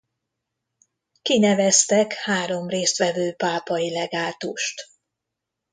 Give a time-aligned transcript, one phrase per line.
[1.21, 4.89] Kineveztek három részt vevő pápai legátust.